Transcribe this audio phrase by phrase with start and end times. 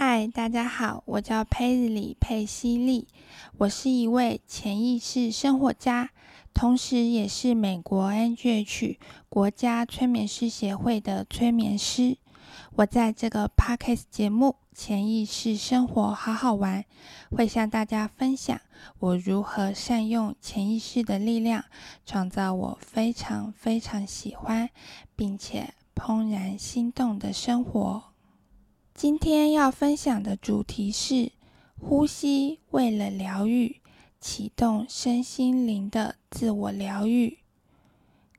[0.00, 3.08] 嗨，大家好，我叫佩里佩西利，
[3.56, 6.10] 我是一位潜意识生活家，
[6.54, 8.96] 同时也是美国 NGH
[9.28, 12.16] 国家催眠师协会的催眠师。
[12.76, 16.84] 我在这个 Podcast 节目《潜意识生活好好玩》，
[17.36, 18.60] 会向大家分享
[19.00, 21.64] 我如何善用潜意识的力量，
[22.06, 24.70] 创造我非常非常喜欢
[25.16, 28.07] 并且怦然心动的生活。
[28.98, 31.30] 今天要分享的主题是
[31.80, 33.80] 呼吸，为了疗愈，
[34.18, 37.38] 启动身心灵的自我疗愈。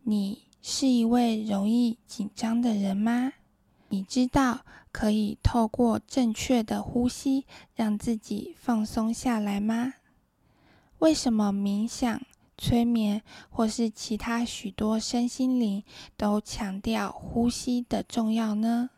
[0.03, 3.31] 你是一位容易紧张的人吗？
[3.87, 9.93] 你知道可以透过正确的呼吸让自己放松下来吗？
[10.97, 12.21] 为什么冥想、
[12.57, 15.85] 催眠或是其他许多身心灵
[16.17, 18.89] 都强调呼吸的重要呢？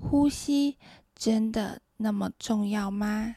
[0.00, 0.76] 呼吸
[1.14, 3.34] 真的那么重要吗？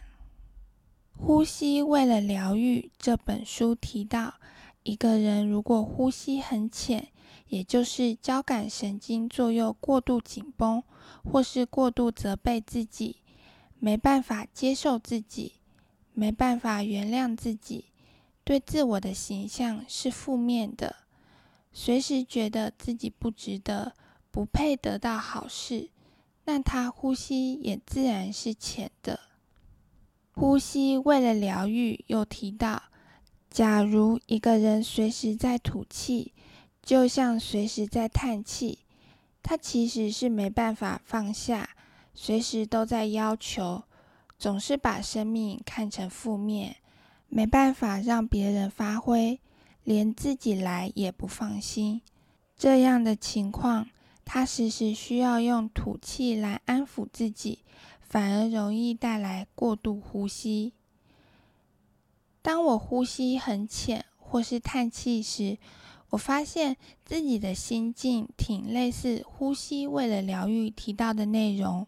[1.24, 4.36] 《呼吸为了疗愈》这本书提到，
[4.84, 7.10] 一个人如果呼吸很浅，
[7.48, 10.82] 也就是交感神经作用过度紧绷，
[11.24, 13.18] 或是过度责备自己，
[13.80, 15.54] 没办法接受自己，
[16.14, 17.86] 没办法原谅自己，
[18.44, 20.96] 对自我的形象是负面的，
[21.74, 23.94] 随时觉得自己不值得，
[24.32, 25.90] 不配得到好事。
[26.46, 29.20] 那他呼吸也自然是浅的。
[30.34, 32.82] 呼吸为了疗愈，又提到，
[33.50, 36.34] 假如一个人随时在吐气，
[36.82, 38.80] 就像随时在叹气，
[39.44, 41.70] 他其实是没办法放下，
[42.14, 43.84] 随时都在要求，
[44.40, 46.78] 总是把生命看成负面，
[47.28, 49.40] 没办法让别人发挥，
[49.84, 52.02] 连自己来也不放心。
[52.58, 53.88] 这样的情况。
[54.34, 57.66] 他时时需要用吐气来安抚自己，
[58.00, 60.72] 反而容易带来过度呼吸。
[62.42, 65.58] 当我呼吸很浅或是叹气时，
[66.12, 71.86] 我发现自己的心境挺类似呼吸为了疗愈提到的内容，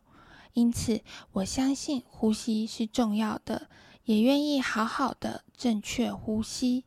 [0.52, 1.00] 因此
[1.32, 3.70] 我相信呼吸是重要的，
[4.03, 6.84] 也愿意好好的正确呼吸。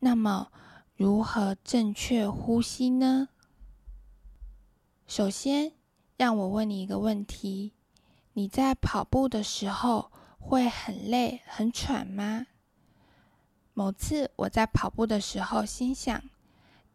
[0.00, 0.50] 那么，
[0.96, 3.28] 如何正确呼吸呢？
[5.10, 5.72] 首先，
[6.16, 7.72] 让我问你一个问题：
[8.34, 12.46] 你在跑步的时候会很累、很喘吗？
[13.74, 16.22] 某次我在跑步的时候心想，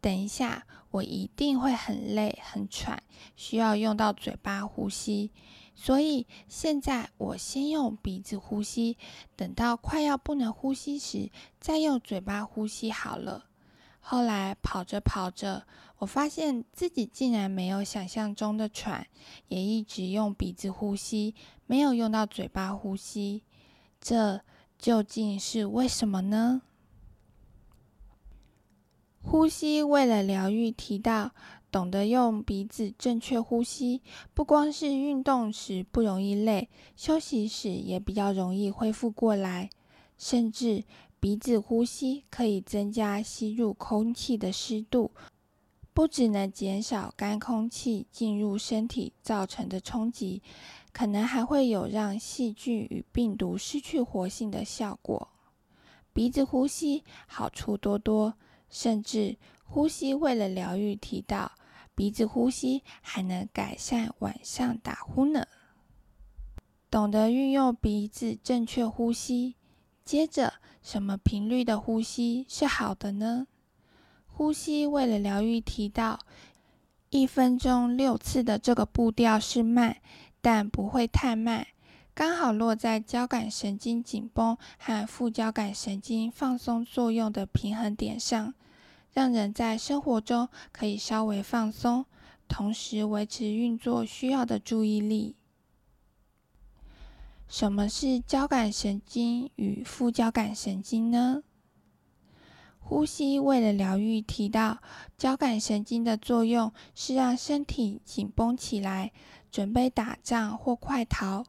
[0.00, 3.02] 等一下我一定会很累、很喘，
[3.36, 5.30] 需要用到嘴巴呼吸，
[5.74, 8.96] 所以现在我先用鼻子呼吸，
[9.36, 13.44] 等到快要不能呼吸时再用嘴巴呼吸好了。
[14.08, 15.66] 后来跑着跑着，
[15.98, 19.04] 我发现自己竟然没有想象中的喘，
[19.48, 21.34] 也一直用鼻子呼吸，
[21.66, 23.42] 没有用到嘴巴呼吸。
[24.00, 24.42] 这
[24.78, 26.62] 究竟是为什么呢？
[29.22, 31.32] 呼吸为了疗愈，提到
[31.72, 34.02] 懂得用鼻子正确呼吸，
[34.32, 39.68] 不光是运动时不容易累，休息时也比较容易恢复过来，
[40.16, 40.84] 甚至。
[41.26, 45.10] 鼻子呼吸可以增加吸入空气的湿度，
[45.92, 50.40] 不只能减少干空气进入身体造成的冲击，
[50.92, 55.28] 可能还会有让细菌与病毒失去活性的效果。
[56.12, 58.34] 鼻子呼吸好处多多，
[58.70, 61.50] 甚至呼吸为了疗愈，提到
[61.96, 65.44] 鼻子呼吸还能改善晚上打呼呢。
[66.88, 69.56] 懂得运用鼻子正确呼吸。
[70.04, 70.52] 接着，
[70.86, 73.48] 什么频率的呼吸是好的呢？
[74.28, 76.20] 呼吸为了疗愈，提到
[77.10, 79.96] 一分钟六次的这个步调是慢，
[80.40, 81.66] 但不会太慢，
[82.14, 88.54] 刚好落在交感神经紧绷和副交感神经放松作用的平衡点上，
[89.12, 92.06] 让人在生活中可以稍微放松，
[92.46, 95.34] 同时维持运作需要的注意力。
[97.48, 101.42] 什么是交感神经与副交感神经呢？
[102.80, 104.78] 呼吸为了疗愈，提到
[105.16, 109.12] 交感神经的作用是让身体紧绷起来，
[109.50, 111.44] 准备打仗或快逃；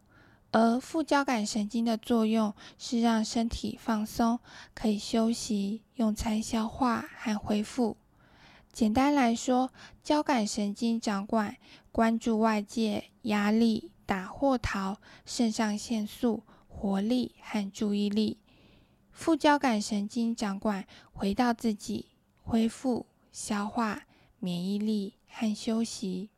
[0.51, 4.39] 而副交感神经的作用是让身体放松，
[4.74, 7.98] 可以休息、用餐、消化和恢复。
[8.71, 9.71] 简单来说，
[10.04, 11.57] 交感神经掌管
[11.92, 13.92] 关注外界压力。
[14.07, 18.38] 打或逃，肾上腺素、活力和注意力；
[19.12, 22.06] 副交感神经掌管回到自己、
[22.42, 24.04] 恢复、消化、
[24.39, 26.30] 免疫力和休息。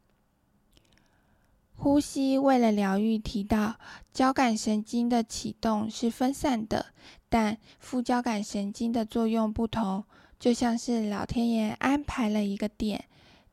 [1.76, 3.76] 呼吸为了疗愈，提到
[4.12, 6.88] 交感神经的启动是分散的，
[7.30, 10.04] 但副交感神经的作用不同，
[10.38, 13.06] 就像是老天爷安排了一个点，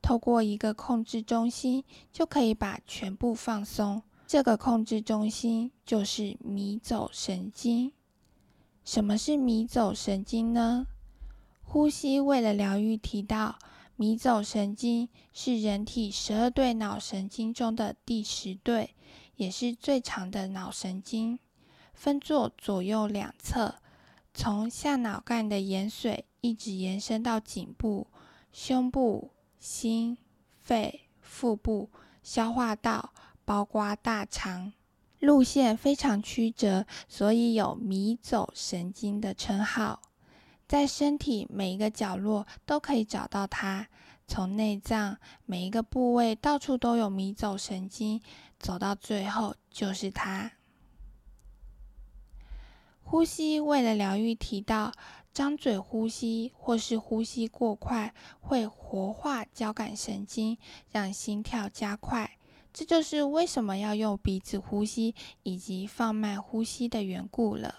[0.02, 4.02] 透过一个控制中心，就可以把全部放松。
[4.26, 7.92] 这个控制中心就是迷走神经。
[8.84, 10.86] 什么是迷走神经呢？
[11.62, 13.58] 呼吸为了疗愈，提到。
[13.98, 18.94] 迷走神经是人体十二对脑神经中的第十对，
[19.36, 21.38] 也是最长的脑神经，
[21.94, 23.76] 分作左右两侧，
[24.34, 28.08] 从下脑干的盐水一直延伸到颈部、
[28.52, 30.18] 胸部、心、
[30.60, 31.88] 肺、腹部、
[32.22, 33.14] 消化道，
[33.46, 34.74] 包括大肠，
[35.20, 40.02] 路线非常曲折，所以有迷走神经的称号。
[40.66, 43.86] 在身体每一个角落都可以找到它，
[44.26, 48.20] 从内脏每一个部位到处都有迷走神经，
[48.58, 50.50] 走到最后就是它。
[53.04, 54.92] 呼吸为了疗愈，提到
[55.32, 60.58] 张嘴呼吸或是呼吸过快会活化交感神经，
[60.90, 62.32] 让心跳加快。
[62.76, 65.14] 这就是为什么要用鼻子呼吸
[65.44, 67.74] 以及放慢呼吸的缘故了。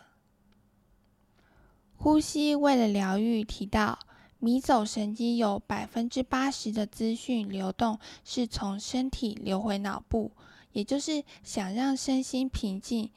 [1.95, 3.99] 呼吸为了疗愈，提到
[4.39, 10.31] 迷走神经有百分之八十的资讯流动是从身体流回脑部，
[10.71, 13.11] 也就是想让身心平静，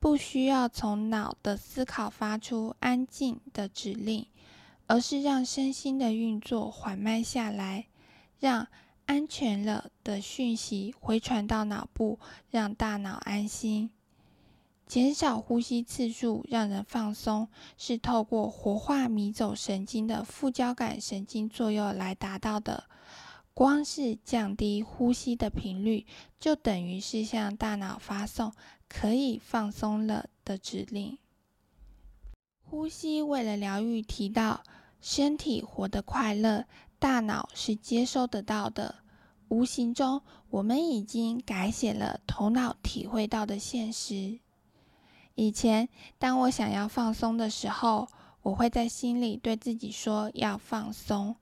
[0.00, 4.26] 不需要从脑的思考发出安静的指令，
[4.88, 7.86] 而是让身心的运作缓慢下来，
[8.40, 8.66] 让
[9.08, 12.18] 安全了的讯息回传到脑部，
[12.50, 13.90] 让大脑安心。
[14.86, 22.84] 减少呼吸次数，让人放松，是透过活化迷走神经的副交感神经作用来达到的。
[23.54, 26.06] 光是降低呼吸的频率，
[26.38, 28.52] 就等于是向大脑发送
[28.90, 31.16] 可以放松了的指令。
[32.62, 34.62] 呼吸为了疗愈，提到
[35.00, 36.66] 身体活得快乐，
[36.98, 38.96] 大脑是接收得到的。
[39.48, 44.38] 无形中，我们已经改写了头脑体会到的现实。
[45.34, 48.08] 以前，当我想要放松的时候，
[48.42, 51.36] 我会在心里对自己说要放松，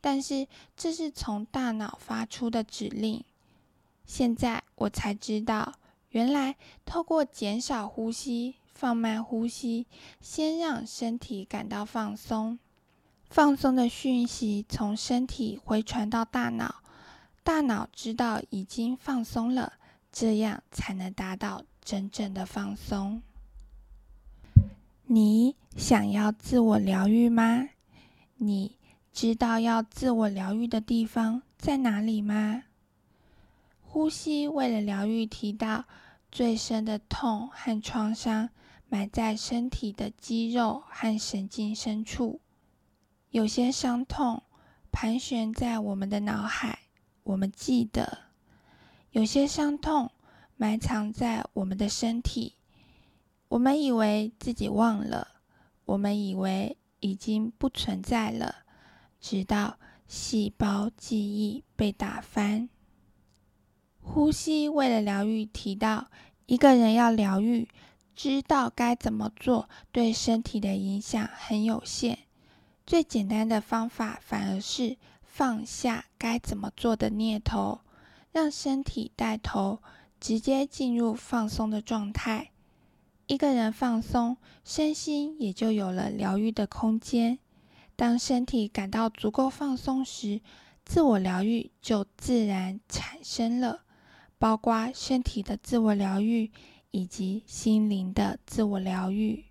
[0.00, 3.22] 但是这是从大脑发出的指令。
[4.06, 5.74] 现在我才知道，
[6.08, 9.86] 原来透过减少呼吸、放慢呼吸，
[10.20, 12.58] 先让身体感到放松，
[13.32, 16.82] 放松的讯息从身体回传到大脑，
[17.42, 19.72] 大脑知道已经放松了，
[20.12, 23.22] 这样才能达到真正的放松。
[25.06, 27.70] 你想要自我疗愈吗？
[28.36, 28.76] 你
[29.14, 32.64] 知道要自我疗愈的地方在哪里吗？
[33.80, 35.86] 呼吸为了疗愈，提到
[36.30, 38.50] 最深的痛和创伤
[38.90, 42.41] 埋在身体的肌肉和神经深处。
[43.32, 44.42] 有些伤痛
[44.90, 46.80] 盘旋在我们的脑海，
[47.22, 48.04] 我们记得；
[49.12, 50.10] 有些伤痛
[50.58, 52.56] 埋藏在我们的身体。
[53.48, 55.28] 我们以为自己忘了，
[55.86, 58.66] 我们以为已经不存在了，
[59.18, 62.68] 直到细胞记忆被打翻。
[64.02, 66.10] 呼吸为了疗愈，提到
[66.44, 67.66] 一个人要疗愈，
[68.14, 72.21] 知道该怎么做，对身体的影响很有限。
[72.92, 77.80] 最简单的方法，反而是放下该怎么做的念头，
[78.32, 79.78] 让身体带头，
[80.20, 82.50] 直接进入放松的状态。
[83.26, 87.38] 一个人放松，身心也就有了疗愈的空间。
[87.96, 90.42] 当身体感到足够放松时，
[90.84, 93.84] 自我疗愈就自然产生了，
[94.38, 96.52] 包括身体的自我疗愈
[96.90, 99.46] 以及心灵的自我疗愈。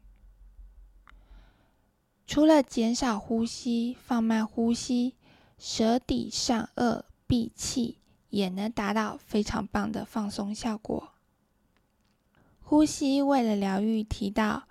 [2.26, 5.16] 除了减少呼吸、放慢呼吸，
[5.58, 7.98] 舌底上颚闭气
[8.30, 11.10] 也能达到非常棒的放松效果。
[12.62, 14.64] 呼吸为了疗愈，提到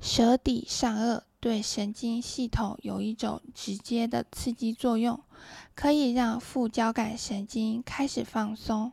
[0.00, 5.22] 舌底上颚对神经系统有一种直接的刺激作用，
[5.74, 8.92] 可以让副交感神经开始放松。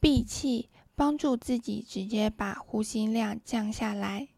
[0.00, 4.28] 闭气帮助自己直接把呼吸量降下来。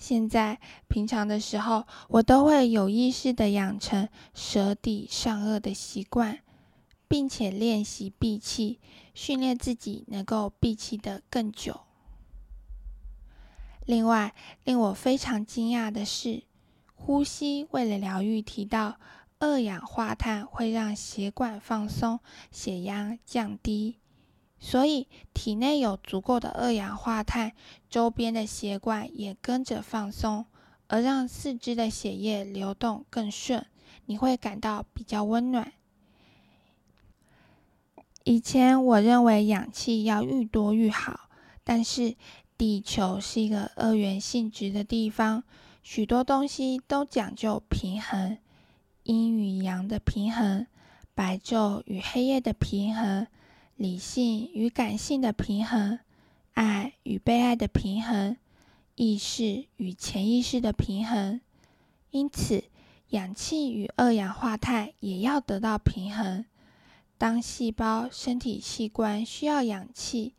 [0.00, 6.38] 现在平常的时候，我都会有意识的养成舌底上颚的习惯，
[7.06, 8.80] 并且练习闭气，
[9.12, 11.82] 训练自己能够闭气的更久。
[13.84, 16.44] 另外，令我非常惊讶的是，
[16.94, 18.96] 呼吸为了疗愈，提到
[19.38, 23.96] 二氧化碳会让血管放松、血压降低。
[24.62, 27.52] 所以体内有足够的二氧化碳，
[27.88, 30.44] 周边的血管也跟着放松，
[30.86, 33.64] 而让四肢的血液流动更顺，
[34.04, 35.72] 你会感到比较温暖。
[38.24, 41.30] 以前我认为氧气要愈多愈好，
[41.64, 42.14] 但是
[42.58, 45.42] 地球是一个二元性质的地方，
[45.82, 48.36] 许多东西都讲究平衡，
[49.04, 50.66] 阴与阳的平衡，
[51.14, 53.26] 白昼与黑夜的平衡。
[53.80, 56.00] 理性与感性的平衡，
[56.52, 58.36] 爱与被爱的平衡，
[58.94, 61.40] 意识与潜意识的平衡。
[62.10, 62.64] 因此，
[63.08, 66.44] 氧气与二氧化碳也要得到平衡。
[67.16, 70.34] 当细胞、身体器官需要氧气，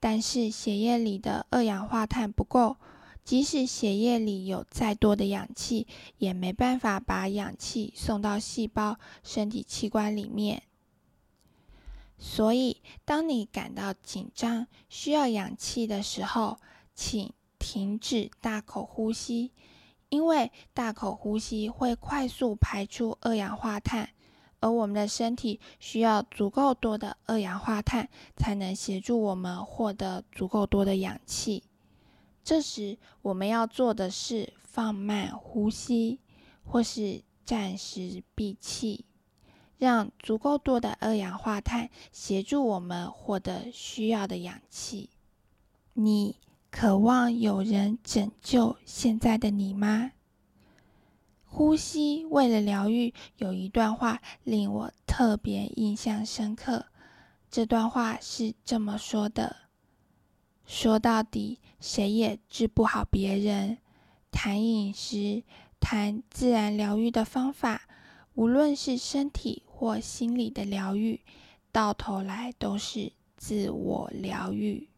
[0.00, 2.78] 但是血液里的二氧化碳不够，
[3.22, 10.62] 即使血液里有再多的氧气，也没办法把氧气送到细胞、身体器官里面。
[12.22, 16.58] 所以，当你感到紧张、需要氧气的时候，
[16.94, 19.52] 请停止大口呼吸，
[20.10, 24.10] 因为大口呼吸会快速排出二氧化碳，
[24.60, 31.64] 而我们的身体需要足够多的二氧化碳，才能协助我们获得足够多的氧气。
[32.44, 36.20] 这时，我们要做的是放慢呼吸，
[36.64, 39.06] 或是暂时闭气。
[39.80, 45.08] 让足够多的二氧化碳协助我们获得需要的氧气。
[45.94, 46.36] 你
[46.70, 50.12] 渴望有人拯救现在的你吗？
[51.46, 56.84] 呼吸为了疗愈，有一段话令我特别印象深刻。
[57.50, 59.56] 这段话是这么说的
[60.64, 63.78] ：“说到底，谁也治不好别人。
[64.30, 65.42] 谈饮食，
[65.80, 67.88] 谈自然疗愈的方法，
[68.40, 71.20] 无论是身体。”或心理的疗愈，
[71.72, 74.90] 到头来都是自我疗愈。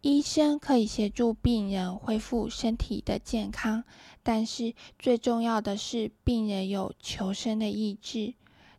[0.00, 3.84] 医生可以协助病人恢复身体的健康，
[4.24, 8.34] 但是最重要的是病人有求生的意志。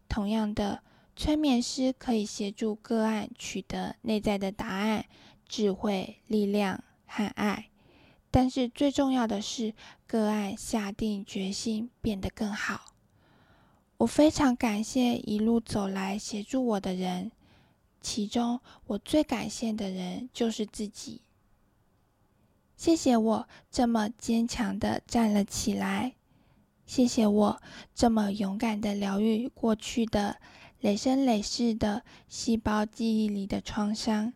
[0.10, 0.84] 同样的，
[1.16, 5.06] 催眠师可以协助个案取得内在的答案、
[5.48, 7.70] 智慧、力量和爱，
[8.36, 9.74] 但是最重要的是
[10.06, 12.94] 个案下定决心变得更好。
[13.96, 17.32] 我非常感谢一路走来协助我的人，
[18.02, 21.22] 其中我最感谢的人就是自己。
[22.76, 26.16] 谢谢我这么坚强的站了起来，
[26.86, 27.62] 谢谢我
[27.94, 30.42] 这么勇敢的疗愈过去的
[30.82, 34.34] 累生累世的细胞记忆里的创伤，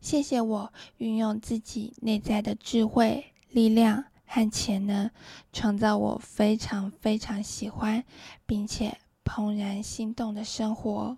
[0.00, 4.04] 谢谢我运用自己内在的智慧力量。
[4.30, 5.10] 和潜能，
[5.54, 8.04] 创造我非常非常喜欢，
[8.44, 11.16] 并且怦然心动的生活。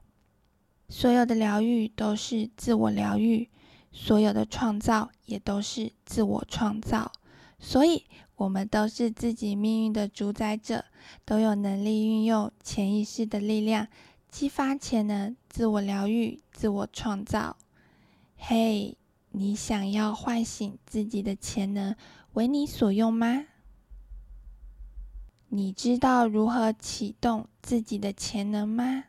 [0.89, 3.51] 所有的疗愈都是自我疗愈，
[3.91, 7.11] 所有的创造也都是自我创造。
[7.59, 8.05] 所以，
[8.37, 10.85] 我们都是自己命运的主宰者，
[11.25, 13.89] 都有能力运用潜意识的力量，
[14.29, 17.57] 激发潜能，自我疗愈，自我创造。
[18.43, 18.97] 嘿，
[19.31, 21.95] 你想要唤醒自己的潜能？
[22.33, 23.45] 为你所用吗？
[25.51, 29.05] 你知道如何启动自己的潜能吗？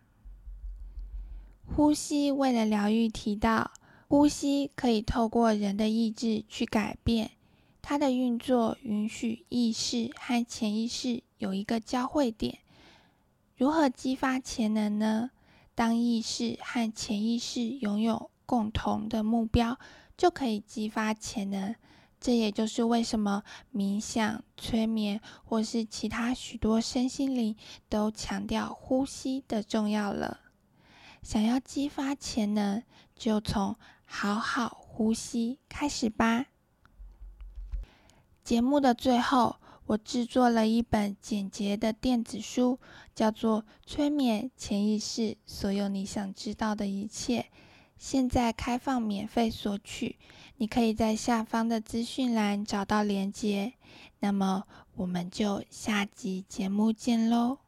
[1.65, 3.71] 呼吸为了疗愈，提到
[4.09, 7.31] 呼吸可以透过人的意志去改变
[7.81, 12.59] 它的运作，允许意识和潜意识有一个交汇点。
[13.55, 15.31] 如何激发潜能呢？
[15.73, 19.79] 当意识和潜意识拥有共同的目标，
[20.17, 21.73] 就可以激发潜能。
[22.19, 23.43] 这也就是为什么
[23.73, 27.55] 冥想、催眠或是其他许多身心灵
[27.87, 30.41] 都强调呼吸的重要了。
[31.23, 32.83] 想要激发潜能，
[33.15, 36.47] 就从好好呼吸开始吧。
[38.43, 39.55] 节目的最后，
[39.85, 42.79] 我制作了一本简洁的电子书，
[43.15, 47.39] 叫做《催眠潜意识：所有你想知道的一切》。
[48.01, 50.17] 现在开放免费索取，
[50.57, 53.73] 你可以在下方的资讯栏找到链接。
[54.21, 54.63] 那么，
[54.95, 57.60] 我们就下集节目见喽。